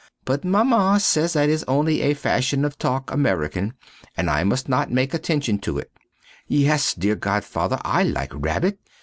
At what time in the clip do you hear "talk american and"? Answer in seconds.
2.79-4.31